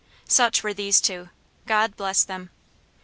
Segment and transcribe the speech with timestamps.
[0.27, 1.29] Such were these two
[1.67, 2.49] God bless them!